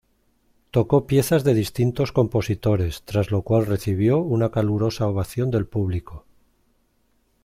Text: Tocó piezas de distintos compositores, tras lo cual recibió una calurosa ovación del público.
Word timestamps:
Tocó 0.71 1.05
piezas 1.05 1.43
de 1.43 1.53
distintos 1.53 2.11
compositores, 2.11 3.03
tras 3.03 3.29
lo 3.29 3.43
cual 3.43 3.67
recibió 3.67 4.17
una 4.17 4.49
calurosa 4.49 5.05
ovación 5.07 5.51
del 5.51 5.67
público. 5.67 6.25